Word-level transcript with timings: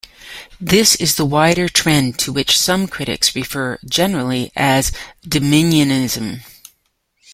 This 0.59 0.95
is 0.95 1.13
the 1.15 1.25
wider 1.27 1.69
trend 1.69 2.17
to 2.17 2.33
which 2.33 2.57
some 2.57 2.87
critics 2.87 3.35
refer, 3.35 3.77
generally, 3.87 4.51
as 4.55 4.91
Dominionism. 5.27 6.41